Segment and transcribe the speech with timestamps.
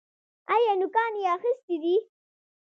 [0.55, 1.95] ایا نوکان یې اخیستي دي؟